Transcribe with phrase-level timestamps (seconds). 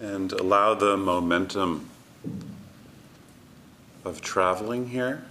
[0.00, 1.88] And allow the momentum
[4.04, 5.24] of traveling here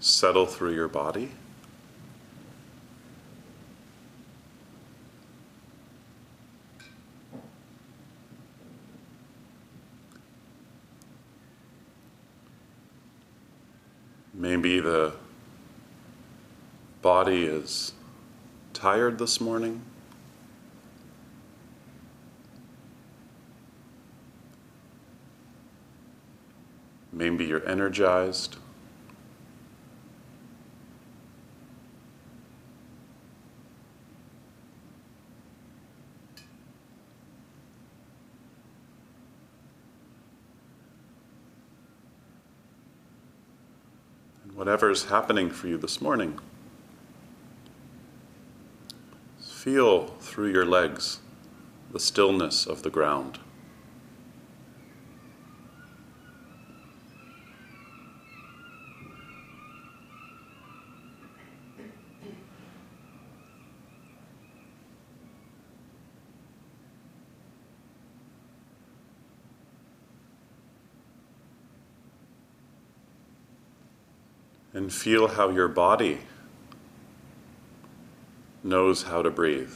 [0.00, 1.30] settle through your body.
[14.34, 15.14] Maybe the
[17.02, 17.92] body is
[18.72, 19.82] tired this morning.
[27.18, 28.58] Maybe you're energized.
[44.44, 46.38] And whatever is happening for you this morning,
[49.40, 51.18] feel through your legs
[51.90, 53.40] the stillness of the ground.
[74.88, 76.18] Feel how your body
[78.62, 79.74] knows how to breathe.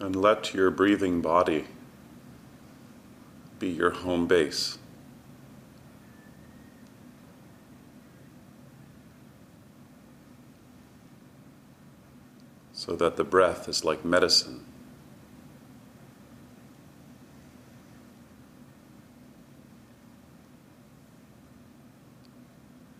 [0.00, 1.66] And let your breathing body
[3.58, 4.78] be your home base.
[12.72, 14.64] So that the breath is like medicine.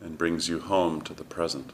[0.01, 1.73] And brings you home to the present.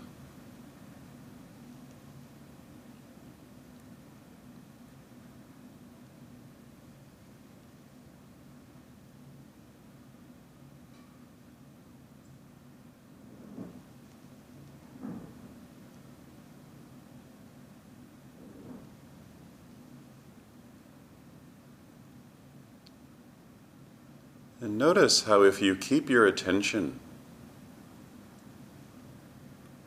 [24.74, 26.98] Notice how, if you keep your attention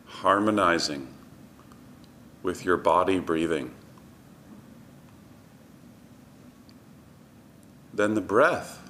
[0.06, 1.10] harmonizing
[2.42, 3.74] with your body breathing,
[7.94, 8.90] then the breath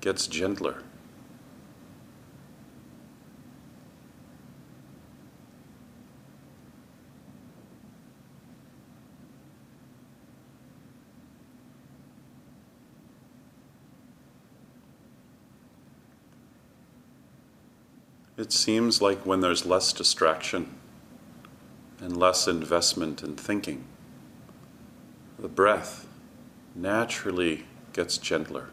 [0.00, 0.82] gets gentler.
[18.36, 20.74] It seems like when there's less distraction
[22.00, 23.84] and less investment in thinking,
[25.38, 26.06] the breath
[26.74, 28.70] naturally gets gentler.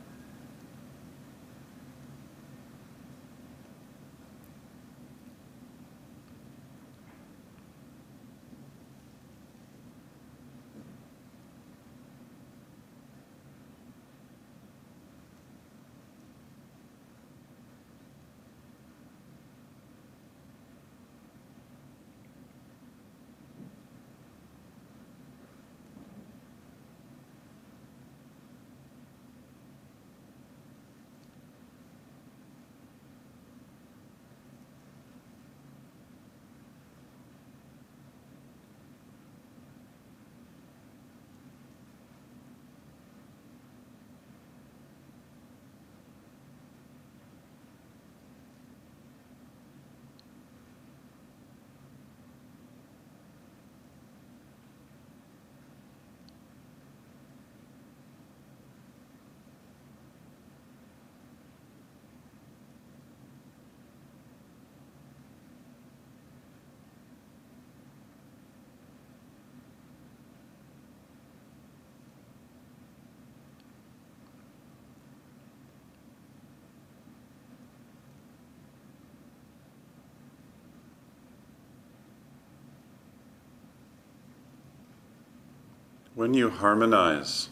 [86.19, 87.47] When you harmonize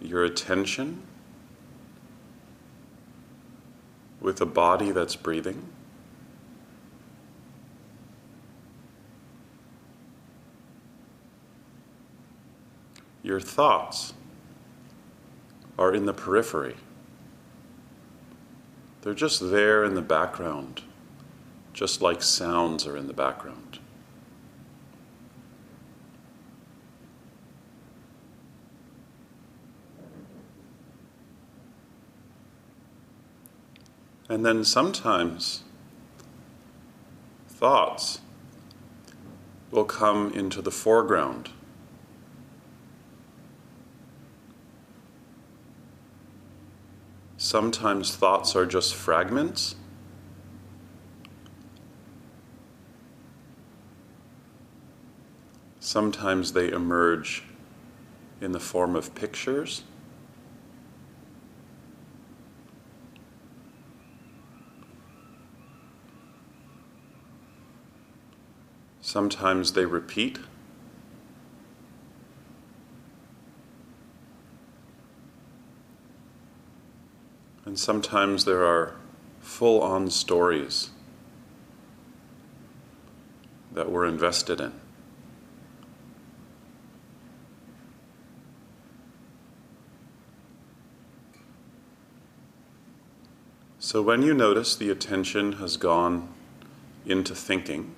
[0.00, 1.02] your attention
[4.22, 5.68] with a body that's breathing,
[13.22, 14.14] your thoughts
[15.78, 16.76] are in the periphery.
[19.02, 20.84] They're just there in the background,
[21.74, 23.78] just like sounds are in the background.
[34.28, 35.62] And then sometimes
[37.48, 38.20] thoughts
[39.70, 41.50] will come into the foreground.
[47.38, 49.76] Sometimes thoughts are just fragments.
[55.80, 57.44] Sometimes they emerge
[58.42, 59.84] in the form of pictures.
[69.08, 70.38] Sometimes they repeat.
[77.64, 78.96] And sometimes there are
[79.40, 80.90] full on stories
[83.72, 84.74] that we're invested in.
[93.78, 96.28] So when you notice the attention has gone
[97.06, 97.94] into thinking,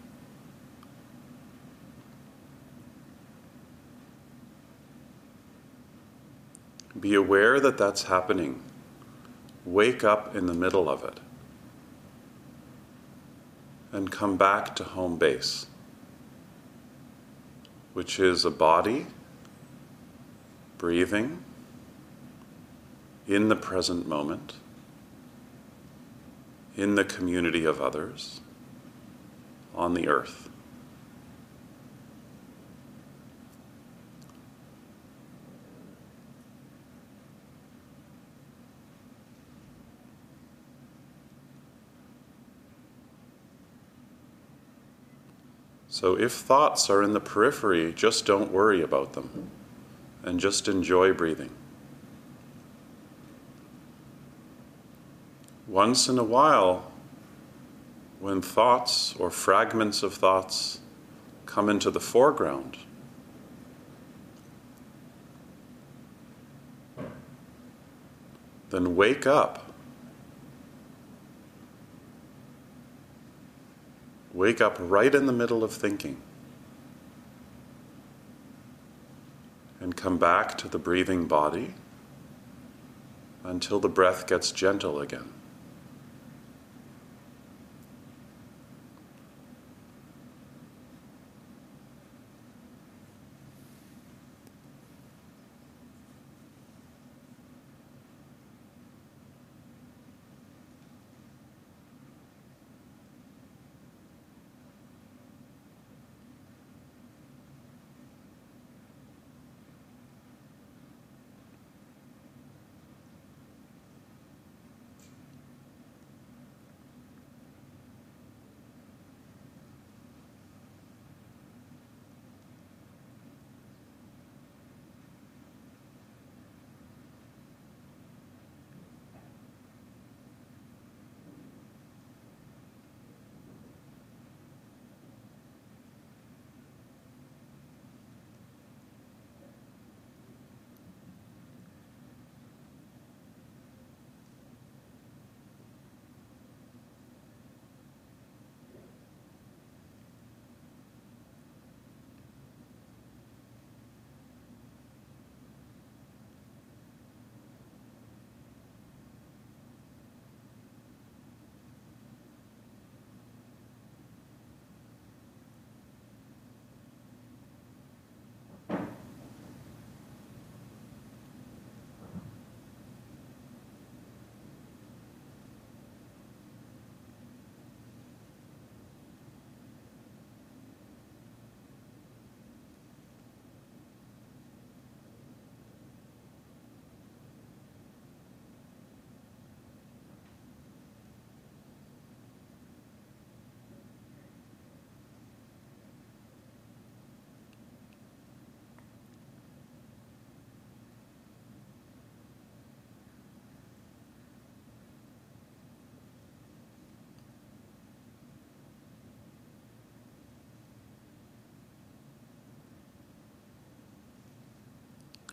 [7.01, 8.63] Be aware that that's happening.
[9.65, 11.19] Wake up in the middle of it.
[13.93, 15.67] And come back to home base,
[17.95, 19.07] which is a body
[20.79, 21.43] breathing
[23.27, 24.55] in the present moment,
[26.77, 28.41] in the community of others,
[29.75, 30.50] on the earth.
[46.01, 49.51] So if thoughts are in the periphery, just don't worry about them
[50.23, 51.51] and just enjoy breathing.
[55.67, 56.91] Once in a while,
[58.19, 60.81] when thoughts or fragments of thoughts
[61.45, 62.79] come into the foreground,
[68.71, 69.70] then wake up
[74.41, 76.17] Wake up right in the middle of thinking.
[79.81, 81.75] And come back to the breathing body
[83.45, 85.31] until the breath gets gentle again.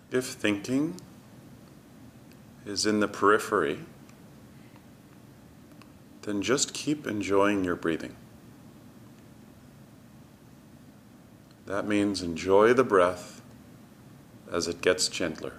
[0.10, 0.96] If thinking
[2.66, 3.80] is in the periphery,
[6.22, 8.16] then just keep enjoying your breathing.
[11.66, 13.42] That means enjoy the breath
[14.50, 15.54] as it gets gentler.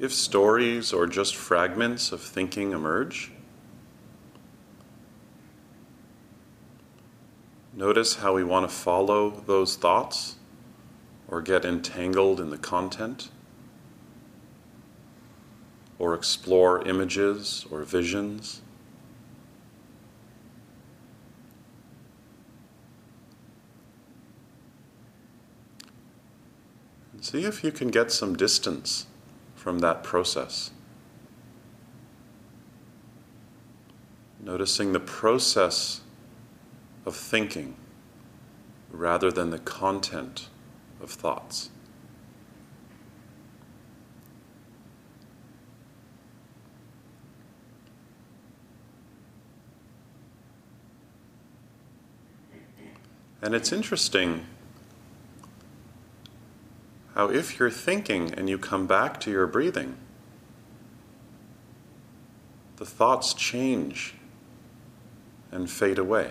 [0.00, 3.30] If stories or just fragments of thinking emerge,
[7.82, 10.36] notice how we want to follow those thoughts
[11.26, 13.28] or get entangled in the content
[15.98, 18.62] or explore images or visions.
[27.12, 29.06] And see if you can get some distance
[29.56, 30.70] from that process.
[34.40, 36.02] Noticing the process
[37.04, 37.76] of thinking
[38.90, 40.48] rather than the content
[41.00, 41.70] of thoughts.
[53.42, 54.46] And it's interesting
[57.14, 59.96] how, if you're thinking and you come back to your breathing,
[62.76, 64.14] the thoughts change
[65.50, 66.30] and fade away.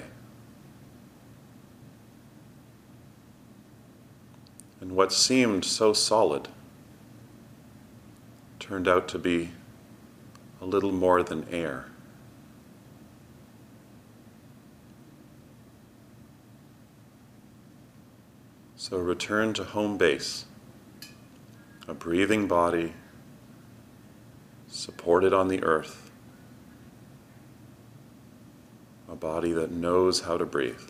[4.91, 6.49] And what seemed so solid
[8.59, 9.51] turned out to be
[10.59, 11.85] a little more than air.
[18.75, 20.43] So return to home base
[21.87, 22.91] a breathing body
[24.67, 26.11] supported on the earth,
[29.09, 30.81] a body that knows how to breathe.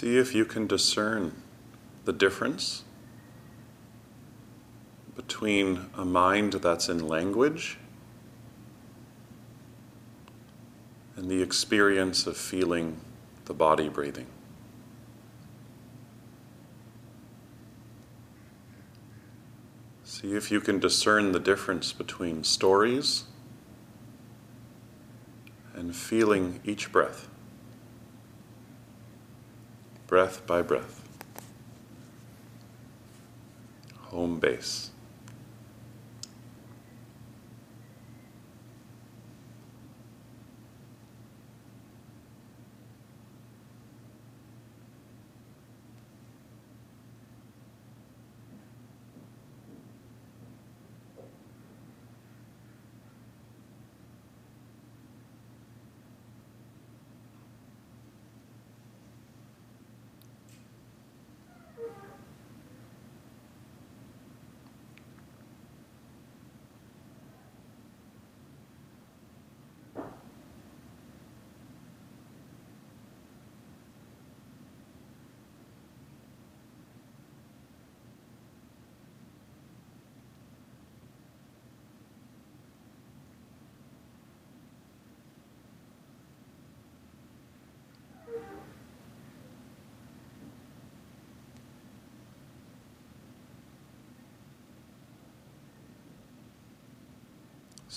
[0.00, 1.32] See if you can discern
[2.04, 2.84] the difference
[5.16, 7.78] between a mind that's in language
[11.16, 13.00] and the experience of feeling
[13.46, 14.28] the body breathing.
[20.04, 23.24] See if you can discern the difference between stories
[25.74, 27.26] and feeling each breath
[30.08, 31.02] breath by breath.
[34.06, 34.90] Home base.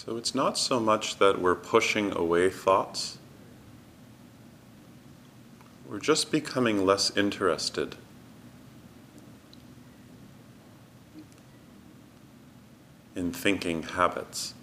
[0.03, 3.19] So it's not so much that we're pushing away thoughts,
[5.87, 7.95] we're just becoming less interested.
[13.15, 14.55] In thinking habits.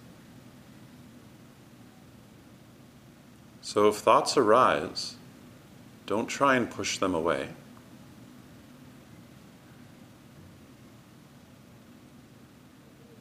[3.61, 5.15] So if thoughts arise,
[6.05, 7.47] don't try and push them away.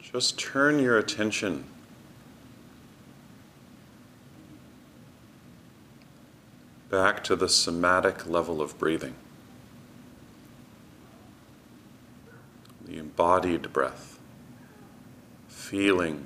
[0.01, 1.65] Just turn your attention
[6.91, 9.15] back to the somatic level of breathing,
[12.85, 14.19] the embodied breath,
[15.49, 16.25] feeling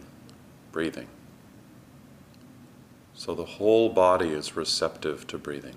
[0.70, 1.08] breathing.
[3.14, 5.76] So the whole body is receptive to breathing.